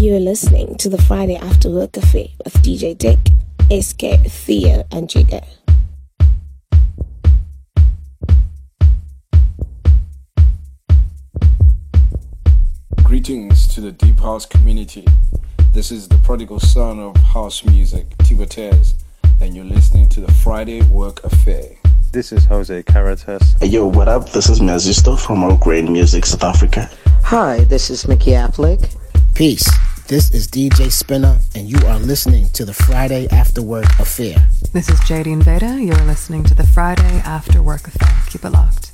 You 0.00 0.14
are 0.14 0.20
listening 0.20 0.76
to 0.76 0.88
the 0.88 1.02
Friday 1.02 1.34
After 1.34 1.68
Work 1.68 1.96
Affair 1.96 2.28
with 2.44 2.54
DJ 2.62 2.96
Dick, 2.96 3.18
SK, 3.68 4.30
Theo, 4.30 4.84
and 4.92 5.08
Jigger. 5.08 5.44
Greetings 13.02 13.66
to 13.74 13.80
the 13.80 13.90
Deep 13.90 14.20
House 14.20 14.46
community. 14.46 15.04
This 15.72 15.90
is 15.90 16.06
the 16.06 16.18
prodigal 16.18 16.60
son 16.60 17.00
of 17.00 17.16
house 17.16 17.64
music, 17.64 18.08
Tibotez, 18.18 18.94
and 19.40 19.56
you're 19.56 19.64
listening 19.64 20.08
to 20.10 20.20
the 20.20 20.32
Friday 20.32 20.80
Work 20.82 21.24
Affair. 21.24 21.70
This 22.12 22.30
is 22.30 22.44
Jose 22.44 22.84
Caritas. 22.84 23.56
Hey, 23.58 23.66
yo, 23.66 23.88
what 23.88 24.06
up? 24.06 24.30
This 24.30 24.48
is 24.48 24.60
Mazisto 24.60 25.18
from 25.18 25.42
All 25.42 25.56
Grain 25.56 25.92
Music, 25.92 26.24
South 26.24 26.44
Africa. 26.44 26.88
Hi, 27.24 27.64
this 27.64 27.90
is 27.90 28.06
Mickey 28.06 28.30
Affleck. 28.30 28.94
Peace. 29.34 29.68
This 30.08 30.32
is 30.32 30.48
DJ 30.48 30.90
Spinner, 30.90 31.38
and 31.54 31.68
you 31.68 31.86
are 31.86 31.98
listening 31.98 32.48
to 32.54 32.64
the 32.64 32.72
Friday 32.72 33.28
After 33.30 33.60
Work 33.60 33.84
Affair. 33.98 34.36
This 34.72 34.88
is 34.88 34.98
Jadine 35.00 35.34
Invader. 35.34 35.78
You're 35.78 36.02
listening 36.06 36.44
to 36.44 36.54
the 36.54 36.66
Friday 36.66 37.20
After 37.26 37.60
Work 37.60 37.88
Affair. 37.88 38.16
Keep 38.30 38.46
it 38.46 38.50
locked. 38.52 38.87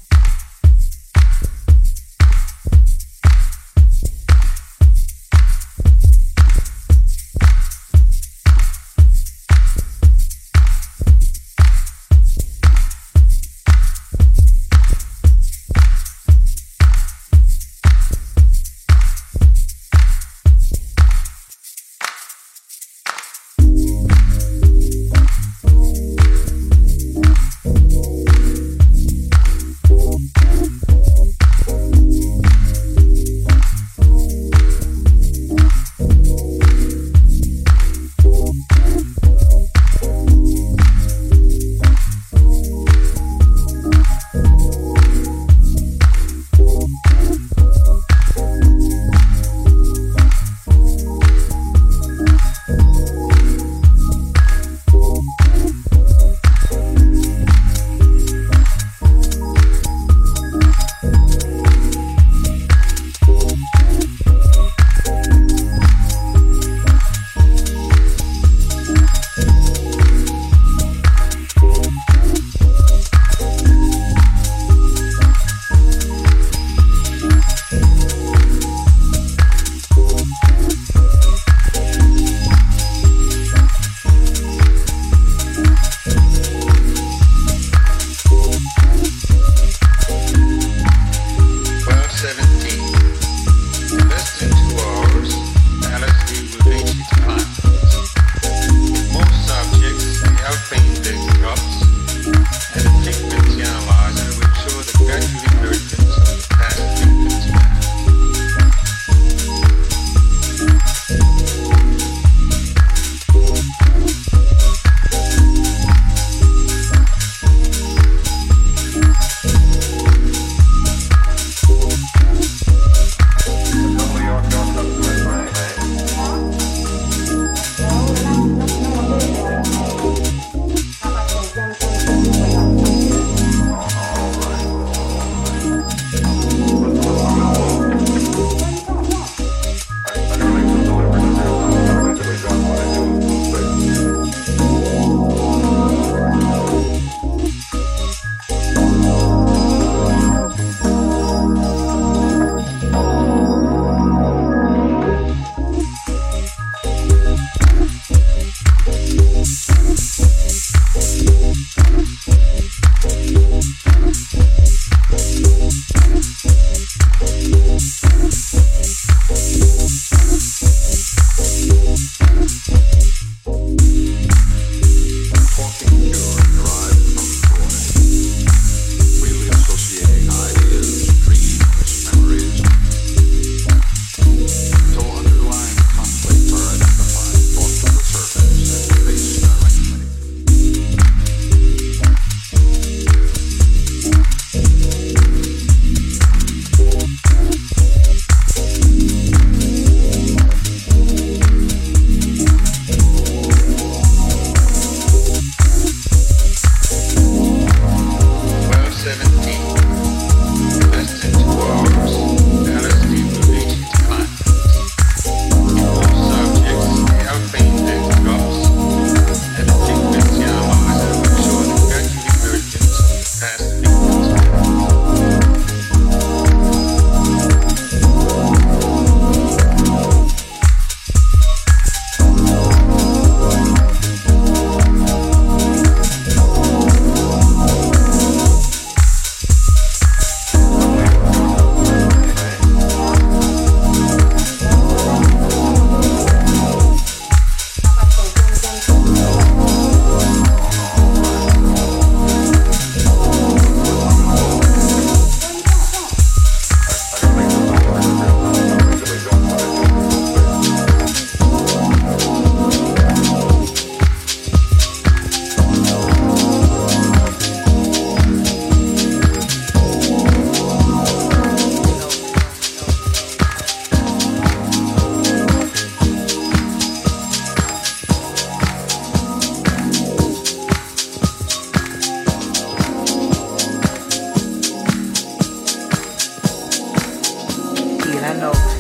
piano. 288.34 288.73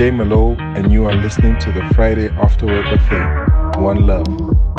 Jay 0.00 0.10
Malo, 0.10 0.56
and 0.58 0.90
you 0.90 1.04
are 1.04 1.14
listening 1.14 1.58
to 1.58 1.70
the 1.72 1.82
Friday 1.94 2.30
After 2.30 2.64
Work 2.64 2.86
Affair. 2.86 3.44
One 3.76 4.06
love. 4.06 4.69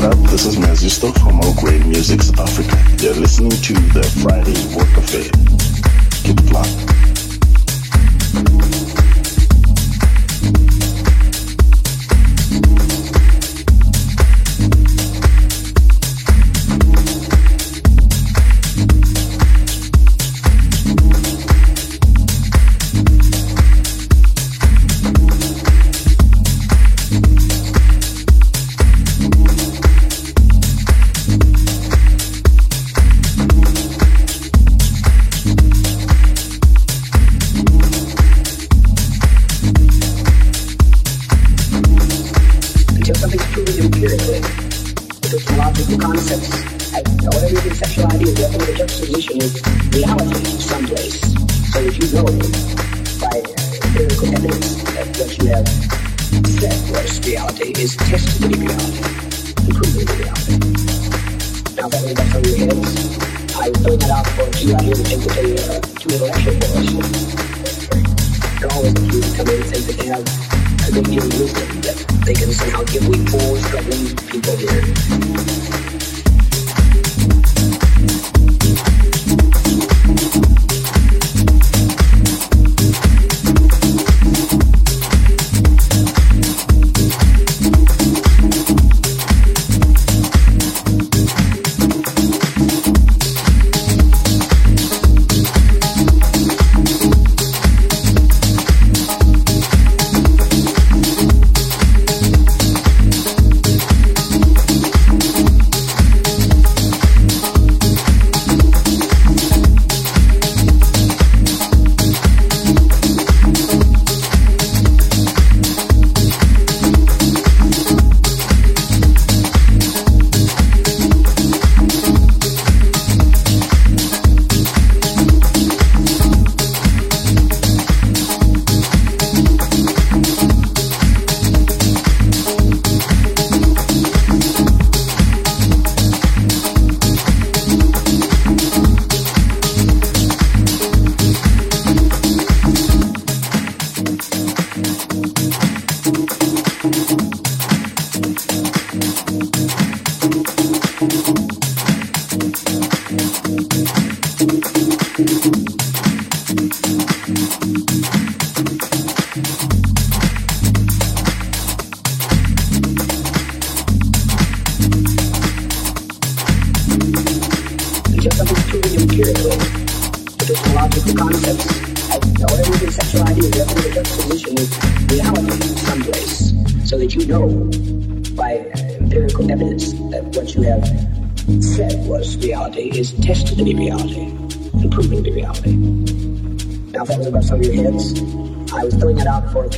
What 0.00 0.16
up? 0.16 0.30
This 0.30 0.46
is 0.46 0.56
Mazzy 0.56 0.88
Stockholm, 0.88 1.38
Great 1.56 1.84
Music's 1.84 2.30
Africa. 2.40 2.74
You're 3.04 3.12
listening 3.16 3.50
to 3.50 3.74
the 3.92 4.02
Friday 4.22 4.56
Work 4.74 4.96
Affair. 4.96 5.28
Keep 6.24 6.40
it 6.40 6.50
locked. 6.50 7.09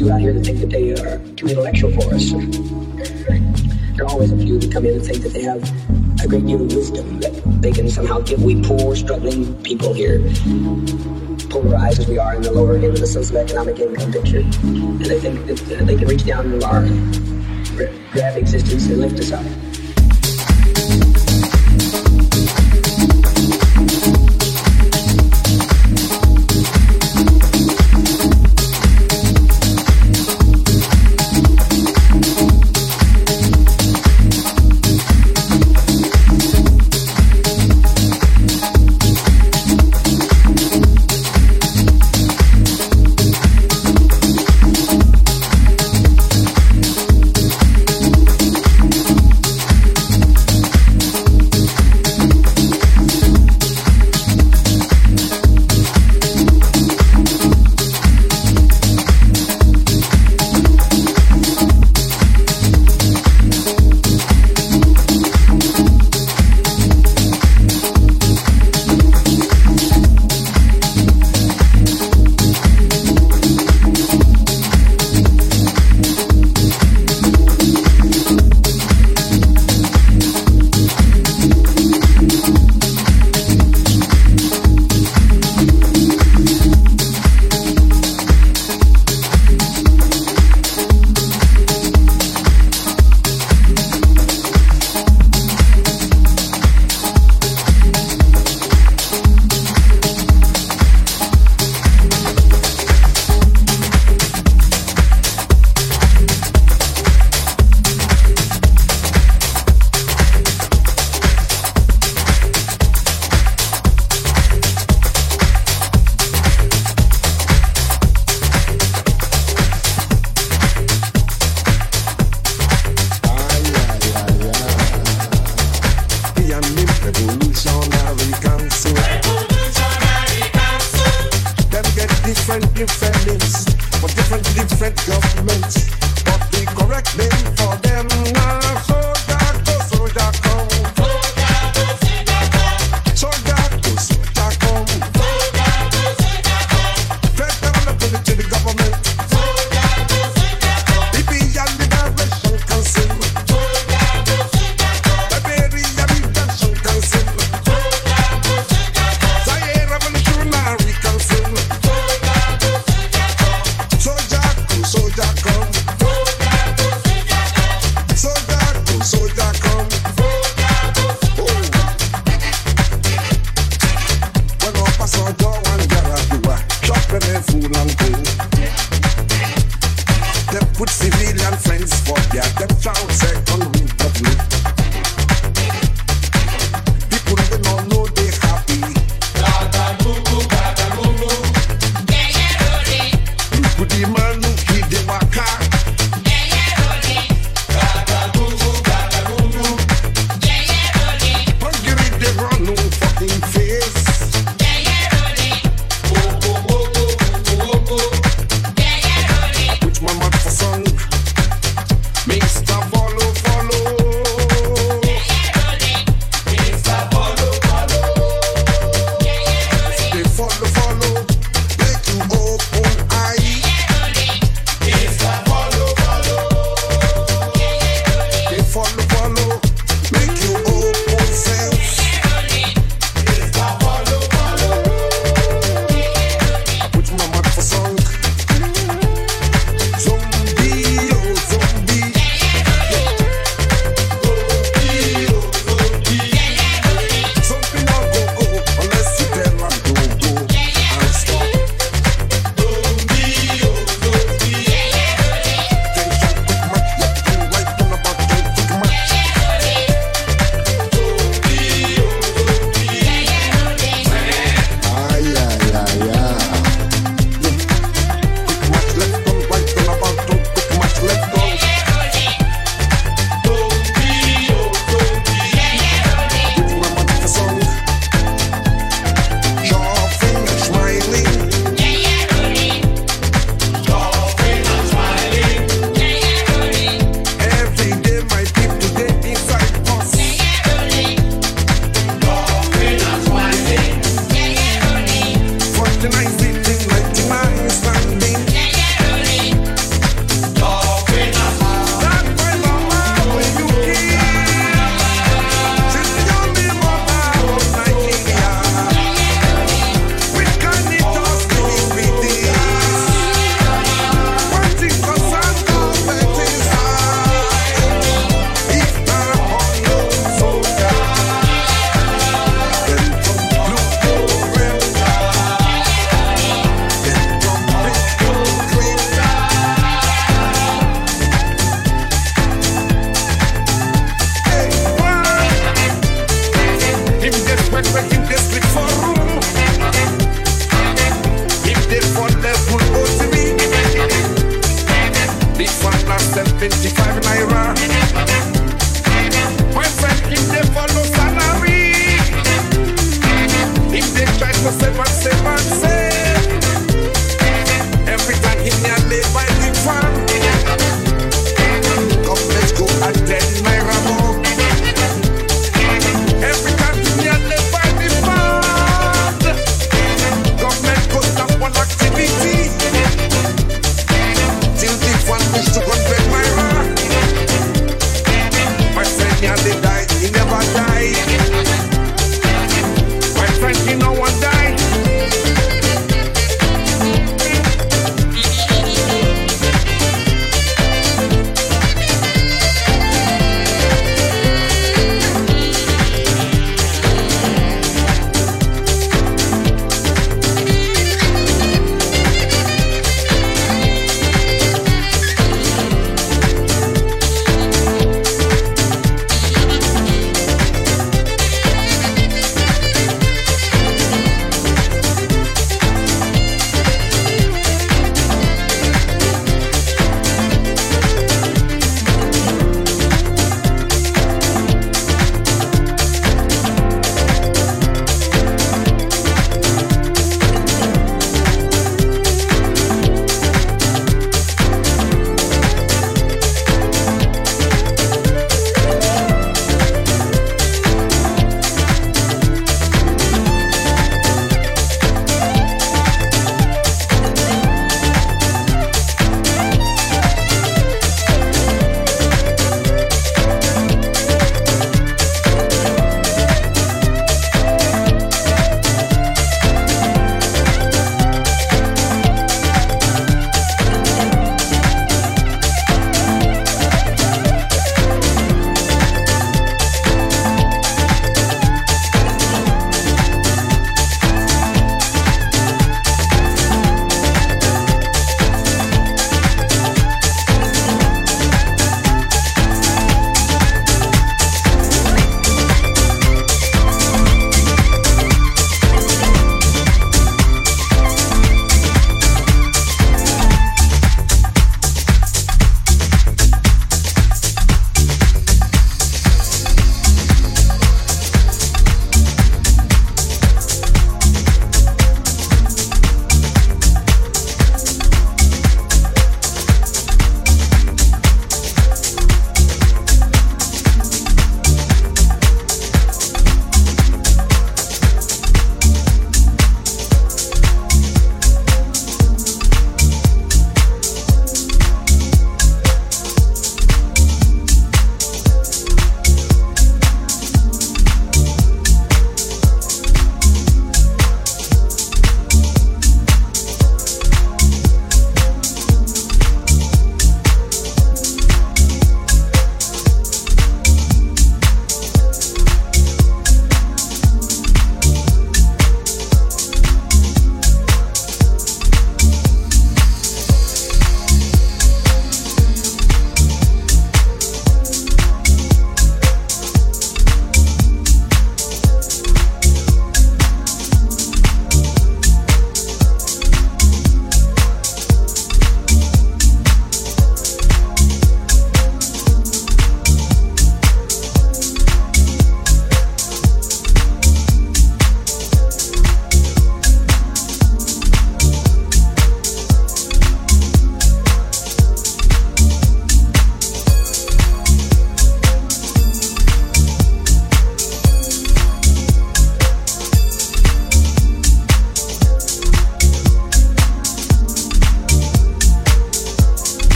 Few 0.00 0.10
out 0.10 0.20
here 0.20 0.32
that 0.32 0.42
think 0.42 0.58
that 0.60 0.70
they 0.70 0.92
are 0.92 1.18
too 1.36 1.46
intellectual 1.46 1.92
for 1.92 2.14
us. 2.14 2.30
There 2.32 4.06
are 4.06 4.08
always 4.08 4.32
a 4.32 4.36
few 4.38 4.58
that 4.58 4.72
come 4.72 4.86
in 4.86 4.94
and 4.94 5.04
think 5.04 5.22
that 5.22 5.34
they 5.34 5.42
have 5.42 5.60
a 6.24 6.26
great 6.26 6.46
deal 6.46 6.62
of 6.62 6.74
wisdom 6.74 7.20
that 7.20 7.34
they 7.60 7.70
can 7.70 7.90
somehow 7.90 8.20
give 8.20 8.42
we 8.42 8.62
poor, 8.62 8.96
struggling 8.96 9.54
people 9.62 9.92
here, 9.92 10.20
polarized 11.50 12.00
as 12.00 12.08
we 12.08 12.16
are 12.16 12.34
in 12.34 12.40
the 12.40 12.50
lower 12.50 12.76
end 12.76 12.84
of 12.84 12.94
the 12.94 13.04
socioeconomic 13.04 13.78
income 13.78 14.10
picture. 14.10 14.38
And 14.38 15.04
they 15.04 15.20
think 15.20 15.44
that 15.46 15.82
uh, 15.82 15.84
they 15.84 15.96
can 15.96 16.08
reach 16.08 16.24
down 16.24 16.46
into 16.46 16.66
our 16.66 16.86
grab 18.12 18.38
existence 18.38 18.86
and 18.86 19.00
lift 19.02 19.18
us 19.18 19.32
up. 19.32 19.69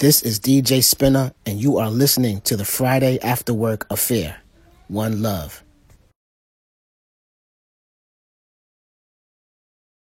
This 0.00 0.22
is 0.22 0.40
DJ 0.40 0.82
Spinner, 0.82 1.34
and 1.44 1.60
you 1.60 1.76
are 1.76 1.90
listening 1.90 2.40
to 2.48 2.56
the 2.56 2.64
Friday 2.64 3.18
After 3.20 3.52
Work 3.52 3.86
Affair. 3.90 4.38
One 4.88 5.20
love. 5.20 5.62